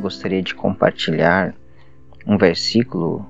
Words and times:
gostaria 0.00 0.42
de 0.42 0.54
compartilhar 0.54 1.54
um 2.26 2.36
versículo 2.36 3.26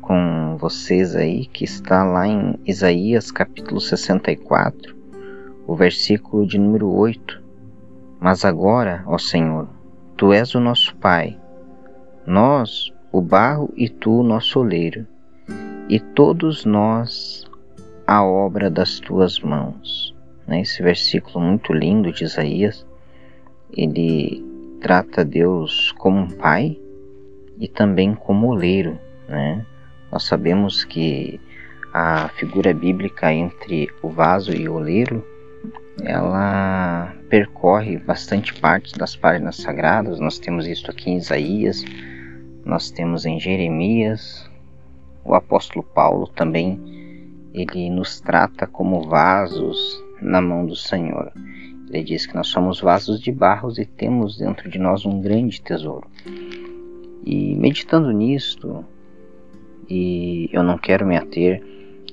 com 0.00 0.56
vocês 0.58 1.14
aí 1.14 1.46
que 1.46 1.64
está 1.64 2.02
lá 2.02 2.26
em 2.26 2.58
Isaías 2.66 3.30
capítulo 3.30 3.80
64, 3.80 4.96
o 5.66 5.74
versículo 5.74 6.46
de 6.46 6.58
número 6.58 6.90
8. 6.90 7.42
Mas 8.18 8.44
agora, 8.44 9.02
ó 9.06 9.18
Senhor, 9.18 9.68
tu 10.16 10.32
és 10.32 10.54
o 10.54 10.60
nosso 10.60 10.96
Pai, 10.96 11.38
nós 12.26 12.92
o 13.12 13.20
barro 13.20 13.72
e 13.76 13.88
tu 13.88 14.20
o 14.20 14.24
nosso 14.24 14.60
oleiro, 14.60 15.06
e 15.88 16.00
todos 16.00 16.64
nós 16.64 17.44
a 18.06 18.24
obra 18.24 18.70
das 18.70 18.98
tuas 18.98 19.38
mãos. 19.40 20.14
Né? 20.46 20.62
Esse 20.62 20.82
versículo 20.82 21.44
muito 21.44 21.72
lindo 21.72 22.12
de 22.12 22.24
Isaías, 22.24 22.86
ele 23.76 24.53
trata 24.84 25.24
Deus 25.24 25.92
como 25.92 26.20
um 26.20 26.28
pai 26.28 26.78
e 27.58 27.66
também 27.66 28.14
como 28.14 28.48
oleiro, 28.48 29.00
né? 29.26 29.64
Nós 30.12 30.24
sabemos 30.24 30.84
que 30.84 31.40
a 31.90 32.28
figura 32.28 32.74
bíblica 32.74 33.32
entre 33.32 33.88
o 34.02 34.10
vaso 34.10 34.54
e 34.54 34.68
o 34.68 34.74
oleiro, 34.74 35.24
ela 36.02 37.14
percorre 37.30 37.96
bastante 37.96 38.52
parte 38.60 38.98
das 38.98 39.16
páginas 39.16 39.56
sagradas. 39.56 40.20
Nós 40.20 40.38
temos 40.38 40.66
isso 40.66 40.90
aqui 40.90 41.12
em 41.12 41.16
Isaías, 41.16 41.82
nós 42.62 42.90
temos 42.90 43.24
em 43.24 43.40
Jeremias, 43.40 44.46
o 45.24 45.34
apóstolo 45.34 45.82
Paulo 45.82 46.26
também, 46.26 46.78
ele 47.54 47.88
nos 47.88 48.20
trata 48.20 48.66
como 48.66 49.08
vasos 49.08 49.98
na 50.20 50.42
mão 50.42 50.66
do 50.66 50.76
Senhor. 50.76 51.32
Ele 51.90 52.02
diz 52.02 52.26
que 52.26 52.34
nós 52.34 52.48
somos 52.48 52.80
vasos 52.80 53.20
de 53.20 53.30
barros 53.30 53.78
e 53.78 53.84
temos 53.84 54.38
dentro 54.38 54.70
de 54.70 54.78
nós 54.78 55.04
um 55.04 55.20
grande 55.20 55.60
tesouro. 55.60 56.08
E 57.24 57.54
meditando 57.54 58.10
nisto, 58.10 58.84
e 59.88 60.48
eu 60.52 60.62
não 60.62 60.78
quero 60.78 61.06
me 61.06 61.16
ater 61.16 61.62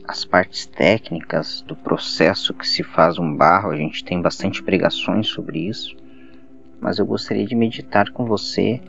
às 0.08 0.26
partes 0.26 0.66
técnicas 0.66 1.62
do 1.62 1.76
processo 1.76 2.54
que 2.54 2.68
se 2.68 2.84
faz 2.84 3.18
um 3.18 3.36
barro, 3.36 3.72
a 3.72 3.78
gente 3.78 4.04
tem 4.04 4.22
bastante 4.22 4.62
pregações 4.62 5.28
sobre 5.28 5.60
isso, 5.60 5.96
mas 6.80 6.98
eu 6.98 7.06
gostaria 7.06 7.46
de 7.46 7.56
meditar 7.56 8.12
com 8.12 8.26
você 8.26 8.82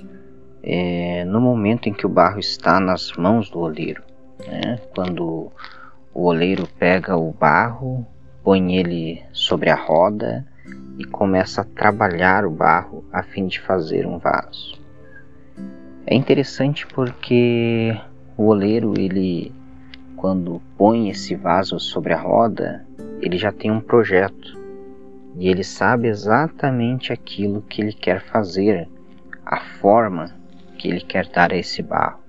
é, 0.62 1.24
no 1.24 1.41
momento 1.41 1.89
em 1.89 1.92
que 1.92 2.06
o 2.06 2.08
barro 2.08 2.39
está 2.39 2.80
nas 2.80 3.12
mãos 3.12 3.50
do 3.50 3.61
oleiro. 3.61 4.02
Né? 4.46 4.78
Quando 4.94 5.52
o 6.14 6.24
oleiro 6.24 6.69
pega 6.78 7.17
o 7.17 7.33
barro, 7.33 8.06
põe 8.42 8.77
ele 8.77 9.22
sobre 9.33 9.70
a 9.70 9.77
roda 9.77 10.46
e 10.98 11.04
começa 11.04 11.62
a 11.62 11.64
trabalhar 11.64 12.44
o 12.44 12.50
barro 12.50 13.04
a 13.12 13.22
fim 13.22 13.46
de 13.46 13.60
fazer 13.60 14.06
um 14.06 14.18
vaso. 14.18 14.80
É 16.06 16.14
interessante 16.14 16.86
porque 16.86 17.96
o 18.36 18.46
oleiro, 18.46 18.94
ele 18.98 19.52
quando 20.16 20.62
põe 20.78 21.08
esse 21.08 21.34
vaso 21.34 21.80
sobre 21.80 22.12
a 22.12 22.20
roda, 22.20 22.86
ele 23.20 23.36
já 23.36 23.50
tem 23.50 23.70
um 23.70 23.80
projeto 23.80 24.56
e 25.36 25.48
ele 25.48 25.64
sabe 25.64 26.08
exatamente 26.08 27.12
aquilo 27.12 27.62
que 27.62 27.82
ele 27.82 27.92
quer 27.92 28.20
fazer, 28.20 28.88
a 29.44 29.58
forma 29.80 30.32
que 30.78 30.88
ele 30.88 31.00
quer 31.00 31.27
dar 31.28 31.52
a 31.52 31.56
esse 31.56 31.82
barro. 31.82 32.20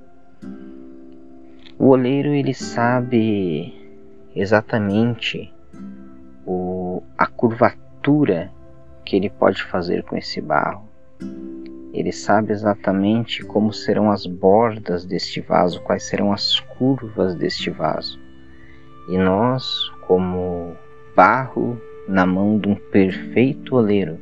O 1.78 1.90
oleiro 1.90 2.30
ele 2.30 2.54
sabe 2.54 3.74
exatamente 4.36 5.54
o, 6.46 7.04
a 7.18 7.28
curvatura 7.28 7.83
que 9.06 9.16
ele 9.16 9.30
pode 9.30 9.64
fazer 9.64 10.04
com 10.04 10.18
esse 10.18 10.42
barro. 10.42 10.84
Ele 11.94 12.12
sabe 12.12 12.52
exatamente 12.52 13.44
como 13.44 13.72
serão 13.72 14.12
as 14.12 14.26
bordas 14.26 15.06
deste 15.06 15.40
vaso, 15.42 15.82
quais 15.82 16.04
serão 16.04 16.34
as 16.34 16.60
curvas 16.60 17.36
deste 17.36 17.70
vaso. 17.70 18.20
E 19.08 19.18
nós, 19.18 19.90
como 20.08 20.76
barro 21.16 21.80
na 22.08 22.26
mão 22.26 22.58
de 22.58 22.68
um 22.68 22.76
perfeito 22.76 23.76
oleiro, 23.76 24.20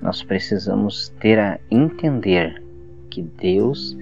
nós 0.00 0.22
precisamos 0.22 1.08
ter 1.20 1.38
a 1.38 1.60
entender 1.70 2.62
que 3.10 3.22
Deus 3.22 3.96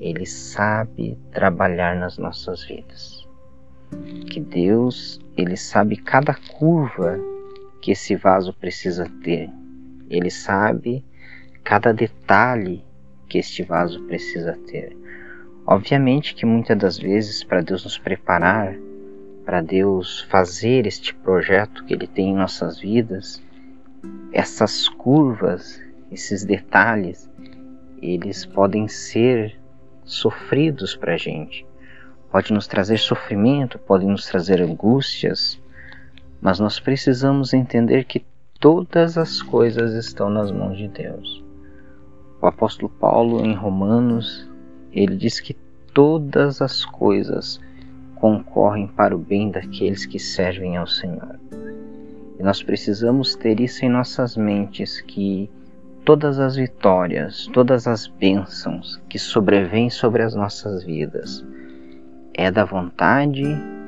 ele 0.00 0.26
sabe 0.26 1.18
trabalhar 1.32 1.96
nas 1.96 2.18
nossas 2.18 2.64
vidas. 2.64 3.28
Que 4.30 4.40
Deus 4.40 5.20
ele 5.36 5.56
sabe 5.56 5.96
cada 5.96 6.34
curva 6.34 7.20
que 7.82 7.90
esse 7.90 8.14
vaso 8.14 8.54
precisa 8.54 9.10
ter. 9.22 9.50
Ele 10.08 10.30
sabe 10.30 11.04
cada 11.64 11.92
detalhe 11.92 12.84
que 13.28 13.38
este 13.38 13.64
vaso 13.64 14.00
precisa 14.04 14.56
ter. 14.66 14.96
Obviamente 15.66 16.34
que 16.34 16.46
muitas 16.46 16.78
das 16.78 16.98
vezes, 16.98 17.42
para 17.42 17.60
Deus 17.60 17.84
nos 17.84 17.98
preparar, 17.98 18.76
para 19.44 19.60
Deus 19.60 20.20
fazer 20.30 20.86
este 20.86 21.12
projeto 21.12 21.84
que 21.84 21.92
Ele 21.92 22.06
tem 22.06 22.30
em 22.30 22.36
nossas 22.36 22.78
vidas, 22.78 23.42
essas 24.32 24.88
curvas, 24.88 25.82
esses 26.10 26.44
detalhes, 26.44 27.28
eles 28.00 28.46
podem 28.46 28.86
ser 28.86 29.58
sofridos 30.04 30.94
para 30.94 31.14
a 31.14 31.16
gente. 31.16 31.66
Pode 32.30 32.52
nos 32.52 32.66
trazer 32.66 32.98
sofrimento, 32.98 33.78
pode 33.78 34.06
nos 34.06 34.26
trazer 34.26 34.60
angústias, 34.60 35.61
mas 36.42 36.58
nós 36.58 36.80
precisamos 36.80 37.54
entender 37.54 38.04
que 38.04 38.24
todas 38.58 39.16
as 39.16 39.40
coisas 39.40 39.94
estão 39.94 40.28
nas 40.28 40.50
mãos 40.50 40.76
de 40.76 40.88
Deus. 40.88 41.42
O 42.40 42.46
apóstolo 42.46 42.90
Paulo, 42.90 43.46
em 43.46 43.54
Romanos, 43.54 44.50
ele 44.92 45.16
diz 45.16 45.38
que 45.38 45.54
todas 45.94 46.60
as 46.60 46.84
coisas 46.84 47.60
concorrem 48.16 48.88
para 48.88 49.14
o 49.14 49.18
bem 49.18 49.52
daqueles 49.52 50.04
que 50.04 50.18
servem 50.18 50.76
ao 50.76 50.86
Senhor. 50.86 51.38
E 52.40 52.42
nós 52.42 52.60
precisamos 52.60 53.36
ter 53.36 53.60
isso 53.60 53.84
em 53.84 53.88
nossas 53.88 54.36
mentes 54.36 55.00
que 55.00 55.48
todas 56.04 56.40
as 56.40 56.56
vitórias, 56.56 57.46
todas 57.52 57.86
as 57.86 58.08
bênçãos 58.08 59.00
que 59.08 59.18
sobrevêm 59.18 59.88
sobre 59.88 60.22
as 60.22 60.34
nossas 60.34 60.82
vidas 60.82 61.44
é 62.34 62.50
da 62.50 62.64
vontade 62.64 63.44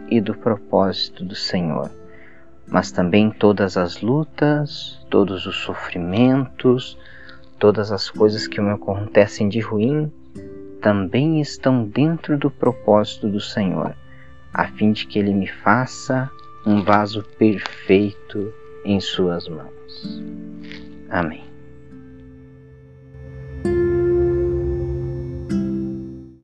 e 0.08 0.20
do 0.20 0.34
propósito 0.34 1.24
do 1.24 1.34
Senhor 1.34 1.90
mas 2.66 2.90
também 2.90 3.30
todas 3.30 3.76
as 3.76 4.00
lutas, 4.00 4.98
todos 5.10 5.46
os 5.46 5.56
sofrimentos, 5.56 6.98
todas 7.58 7.92
as 7.92 8.10
coisas 8.10 8.46
que 8.46 8.60
me 8.60 8.70
acontecem 8.70 9.48
de 9.48 9.60
ruim, 9.60 10.12
também 10.80 11.40
estão 11.40 11.84
dentro 11.84 12.36
do 12.36 12.50
propósito 12.50 13.28
do 13.28 13.40
Senhor, 13.40 13.94
a 14.52 14.66
fim 14.68 14.92
de 14.92 15.06
que 15.06 15.18
Ele 15.18 15.32
me 15.32 15.46
faça 15.46 16.30
um 16.66 16.82
vaso 16.82 17.22
perfeito 17.38 18.52
em 18.84 19.00
Suas 19.00 19.48
mãos. 19.48 20.22
Amém. 21.08 21.53